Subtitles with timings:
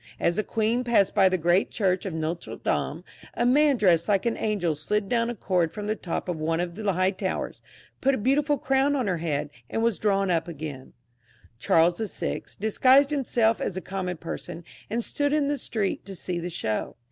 [0.19, 3.03] As the queen passed by the great church of Ndtre Dame,
[3.35, 6.59] a man dressed like an angel slid down a cord jfrom the top of one
[6.59, 7.61] of the high towers,
[8.01, 10.93] put a beautiful crown on her head, and was drawn up again.
[11.59, 12.41] Charles VI.
[12.59, 16.95] disguised himself as a common person, and stood in the street to see the show.